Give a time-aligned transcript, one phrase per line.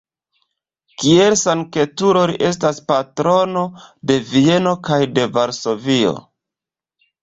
[1.03, 3.67] Kiel sanktulo li estas patrono
[4.13, 6.21] de Vieno kaj de Varsovio.